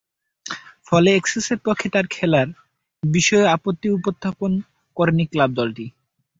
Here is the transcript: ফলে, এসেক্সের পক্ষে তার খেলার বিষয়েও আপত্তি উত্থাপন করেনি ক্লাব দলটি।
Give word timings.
ফলে, 0.87 1.09
এসেক্সের 1.13 1.59
পক্ষে 1.65 1.87
তার 1.89 2.05
খেলার 2.07 2.47
বিষয়েও 3.03 3.51
আপত্তি 3.55 3.87
উত্থাপন 3.97 4.51
করেনি 4.97 5.25
ক্লাব 5.31 5.49
দলটি। 5.59 5.85